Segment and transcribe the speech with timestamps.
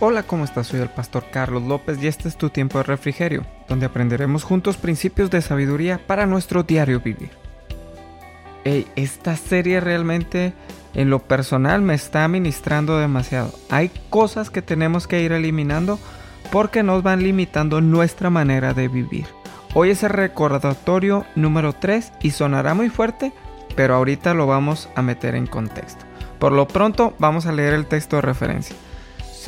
[0.00, 0.68] Hola, ¿cómo estás?
[0.68, 4.76] Soy el pastor Carlos López y este es tu tiempo de refrigerio, donde aprenderemos juntos
[4.76, 7.30] principios de sabiduría para nuestro diario vivir.
[8.62, 10.52] Hey, esta serie realmente
[10.94, 13.52] en lo personal me está ministrando demasiado.
[13.70, 15.98] Hay cosas que tenemos que ir eliminando
[16.52, 19.26] porque nos van limitando nuestra manera de vivir.
[19.74, 23.32] Hoy es el recordatorio número 3 y sonará muy fuerte,
[23.74, 26.04] pero ahorita lo vamos a meter en contexto.
[26.38, 28.76] Por lo pronto vamos a leer el texto de referencia.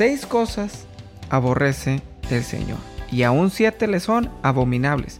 [0.01, 0.87] Seis cosas
[1.29, 2.01] aborrece
[2.31, 2.79] el Señor,
[3.11, 5.19] y aún siete le son abominables.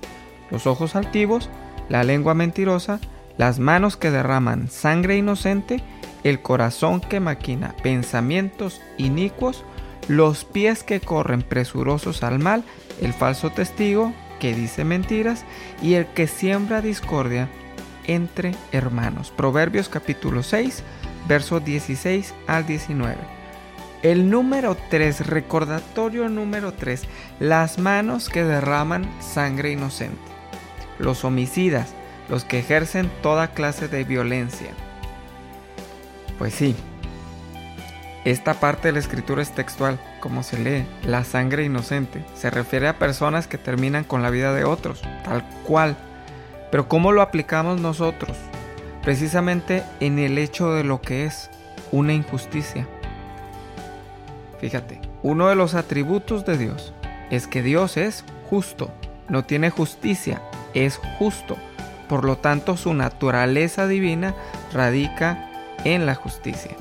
[0.49, 1.51] Los ojos altivos,
[1.87, 2.99] la lengua mentirosa,
[3.37, 5.83] las manos que derraman sangre inocente,
[6.23, 9.63] el corazón que maquina pensamientos inicuos,
[10.07, 12.63] los pies que corren presurosos al mal,
[13.01, 15.45] el falso testigo que dice mentiras
[15.83, 17.49] y el que siembra discordia
[18.07, 19.29] entre hermanos.
[19.29, 20.81] Proverbios capítulo 6,
[21.27, 23.40] versos 16 al 19.
[24.03, 27.03] El número 3, recordatorio número 3,
[27.39, 30.17] las manos que derraman sangre inocente.
[30.97, 31.93] Los homicidas,
[32.27, 34.71] los que ejercen toda clase de violencia.
[36.39, 36.75] Pues sí,
[38.25, 42.25] esta parte de la escritura es textual, como se lee, la sangre inocente.
[42.33, 45.95] Se refiere a personas que terminan con la vida de otros, tal cual.
[46.71, 48.35] Pero ¿cómo lo aplicamos nosotros?
[49.03, 51.51] Precisamente en el hecho de lo que es
[51.91, 52.87] una injusticia.
[54.61, 56.93] Fíjate, uno de los atributos de Dios
[57.31, 58.91] es que Dios es justo,
[59.27, 60.39] no tiene justicia,
[60.75, 61.57] es justo.
[62.07, 64.35] Por lo tanto, su naturaleza divina
[64.71, 65.49] radica
[65.83, 66.71] en la justicia.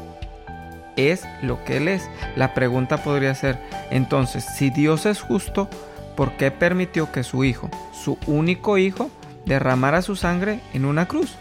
[0.97, 2.11] Es lo que Él es.
[2.37, 3.59] La pregunta podría ser,
[3.91, 5.71] entonces, si Dios es justo,
[6.17, 9.11] ¿por qué permitió que su Hijo, su único Hijo,
[9.47, 11.37] derramara su sangre en una cruz?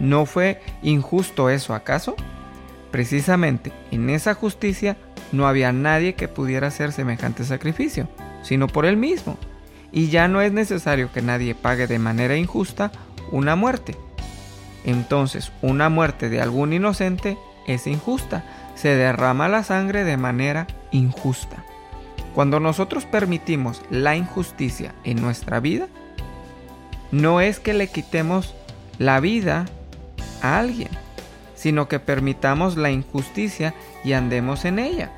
[0.00, 2.16] ¿No fue injusto eso acaso?
[2.90, 4.96] Precisamente en esa justicia
[5.32, 8.08] no había nadie que pudiera hacer semejante sacrificio,
[8.42, 9.36] sino por él mismo.
[9.92, 12.92] Y ya no es necesario que nadie pague de manera injusta
[13.32, 13.96] una muerte.
[14.84, 17.36] Entonces, una muerte de algún inocente
[17.66, 18.44] es injusta.
[18.74, 21.64] Se derrama la sangre de manera injusta.
[22.34, 25.88] Cuando nosotros permitimos la injusticia en nuestra vida,
[27.10, 28.54] no es que le quitemos
[28.98, 29.66] la vida
[30.42, 30.90] a alguien,
[31.56, 33.74] sino que permitamos la injusticia
[34.04, 35.10] y andemos en ella.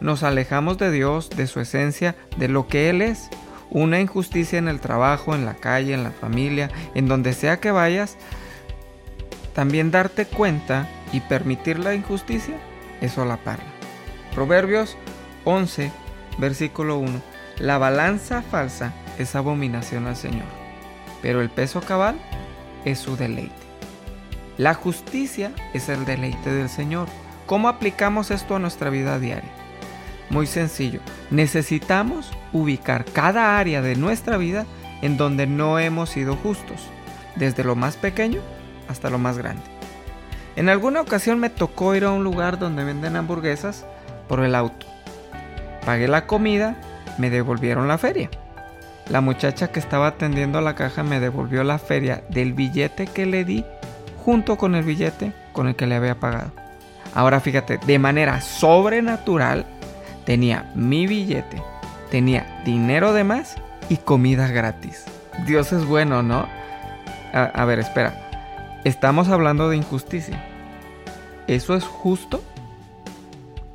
[0.00, 3.30] Nos alejamos de Dios, de su esencia, de lo que Él es.
[3.70, 7.70] Una injusticia en el trabajo, en la calle, en la familia, en donde sea que
[7.70, 8.16] vayas.
[9.54, 12.56] También darte cuenta y permitir la injusticia
[13.00, 13.64] es solaparla.
[14.34, 14.96] Proverbios
[15.44, 15.92] 11,
[16.38, 17.20] versículo 1.
[17.58, 20.46] La balanza falsa es abominación al Señor,
[21.20, 22.18] pero el peso cabal
[22.84, 23.69] es su deleite.
[24.60, 27.08] La justicia es el deleite del Señor.
[27.46, 29.48] ¿Cómo aplicamos esto a nuestra vida diaria?
[30.28, 31.00] Muy sencillo.
[31.30, 34.66] Necesitamos ubicar cada área de nuestra vida
[35.00, 36.90] en donde no hemos sido justos,
[37.36, 38.42] desde lo más pequeño
[38.86, 39.62] hasta lo más grande.
[40.56, 43.86] En alguna ocasión me tocó ir a un lugar donde venden hamburguesas
[44.28, 44.84] por el auto.
[45.86, 46.76] Pagué la comida,
[47.16, 48.28] me devolvieron la feria.
[49.08, 53.46] La muchacha que estaba atendiendo la caja me devolvió la feria del billete que le
[53.46, 53.64] di
[54.24, 56.52] junto con el billete con el que le había pagado.
[57.14, 59.66] Ahora fíjate, de manera sobrenatural
[60.24, 61.62] tenía mi billete,
[62.10, 63.56] tenía dinero de más
[63.88, 65.04] y comida gratis.
[65.46, 66.46] Dios es bueno, ¿no?
[67.32, 68.80] A, ver, espera.
[68.84, 70.44] Estamos hablando de injusticia.
[71.46, 72.42] ¿Eso es justo?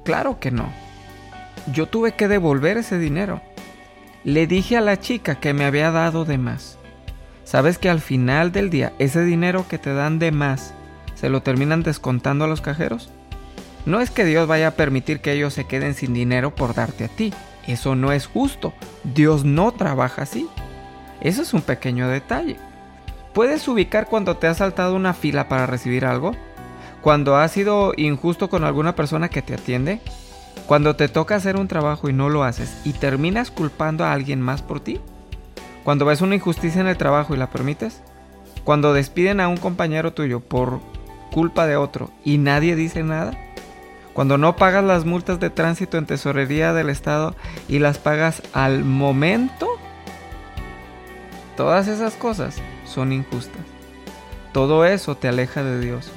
[0.03, 0.69] Claro que no.
[1.72, 3.41] Yo tuve que devolver ese dinero.
[4.23, 6.77] Le dije a la chica que me había dado de más.
[7.45, 10.74] ¿Sabes que al final del día ese dinero que te dan de más
[11.13, 13.12] se lo terminan descontando a los cajeros?
[13.86, 17.06] No es que Dios vaya a permitir que ellos se queden sin dinero por darte
[17.06, 17.31] a ti.
[17.68, 18.74] Eso no es justo.
[19.03, 20.50] Dios no trabaja así.
[21.21, 22.57] Eso es un pequeño detalle.
[23.33, 26.31] ¿Puedes ubicar cuando te has saltado una fila para recibir algo?
[27.01, 30.01] ¿Cuando has sido injusto con alguna persona que te atiende?
[30.65, 34.41] ¿Cuando te toca hacer un trabajo y no lo haces y terminas culpando a alguien
[34.41, 35.00] más por ti?
[35.86, 38.02] Cuando ves una injusticia en el trabajo y la permites.
[38.64, 40.82] Cuando despiden a un compañero tuyo por
[41.32, 43.38] culpa de otro y nadie dice nada.
[44.14, 47.36] Cuando no pagas las multas de tránsito en tesorería del Estado
[47.68, 49.68] y las pagas al momento.
[51.56, 53.62] Todas esas cosas son injustas.
[54.54, 56.12] Todo eso te aleja de Dios.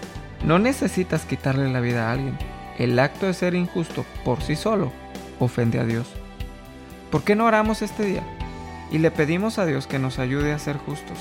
[0.44, 2.38] No necesitas quitarle la vida a alguien.
[2.78, 4.92] El acto de ser injusto por sí solo
[5.38, 6.06] ofende a Dios.
[7.10, 8.37] ¿Por qué no oramos este día?
[8.90, 11.18] Y le pedimos a Dios que nos ayude a ser justos,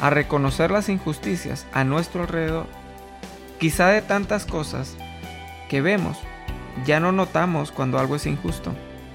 [0.00, 2.66] a reconocer las injusticias a nuestro alrededor.
[3.58, 4.96] Quizá de tantas cosas
[5.68, 6.18] que vemos,
[6.84, 8.72] ya no notamos cuando algo es injusto,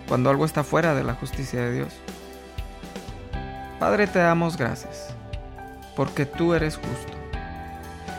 [0.08, 1.94] cuando algo está fuera de la justicia de Dios.
[3.80, 5.14] Padre, te damos gracias,
[5.96, 7.18] porque tú eres justo.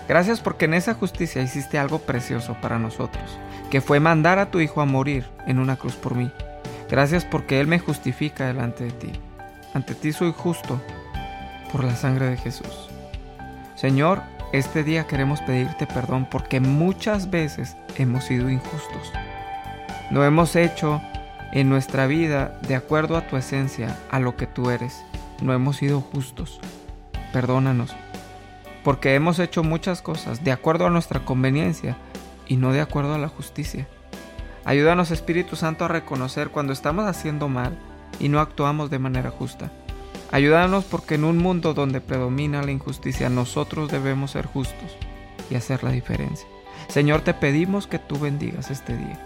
[0.09, 3.39] Gracias porque en esa justicia hiciste algo precioso para nosotros,
[3.71, 6.31] que fue mandar a tu Hijo a morir en una cruz por mí.
[6.91, 9.13] Gracias porque Él me justifica delante de ti.
[9.75, 10.81] Ante ti soy justo
[11.71, 12.91] por la sangre de Jesús.
[13.75, 14.23] Señor,
[14.53, 19.13] este día queremos pedirte perdón porque muchas veces hemos sido injustos.
[20.11, 21.01] No hemos hecho
[21.53, 25.03] en nuestra vida de acuerdo a tu esencia, a lo que tú eres.
[25.41, 26.61] No hemos sido justos.
[27.33, 27.95] Perdónanos
[28.83, 31.97] porque hemos hecho muchas cosas de acuerdo a nuestra conveniencia
[32.47, 33.87] y no de acuerdo a la justicia.
[34.65, 37.79] Ayúdanos Espíritu Santo a reconocer cuando estamos haciendo mal
[38.19, 39.71] y no actuamos de manera justa.
[40.33, 44.97] Ayúdanos porque en un mundo donde predomina la injusticia nosotros debemos ser justos
[45.51, 46.47] y hacer la diferencia.
[46.89, 49.21] Señor, te pedimos que tú bendigas este día,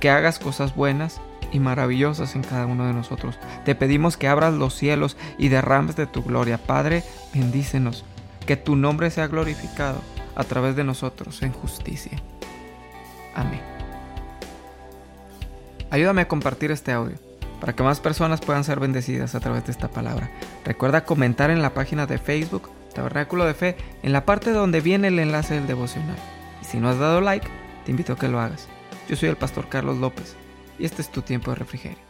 [0.00, 1.20] que hagas cosas buenas
[1.50, 3.38] y maravillosas en cada uno de nosotros.
[3.64, 6.58] Te pedimos que abras los cielos y derrames de tu gloria.
[6.58, 8.04] Padre, bendícenos
[8.46, 10.00] que tu nombre sea glorificado
[10.34, 12.20] a través de nosotros en justicia.
[13.34, 13.62] Amén.
[15.90, 17.29] Ayúdame a compartir este audio
[17.60, 20.30] para que más personas puedan ser bendecidas a través de esta palabra.
[20.64, 25.08] Recuerda comentar en la página de Facebook Tabernáculo de Fe en la parte donde viene
[25.08, 26.16] el enlace del devocional.
[26.60, 27.46] Y si no has dado like,
[27.84, 28.68] te invito a que lo hagas.
[29.08, 30.36] Yo soy el pastor Carlos López
[30.78, 32.09] y este es tu tiempo de refrigerio.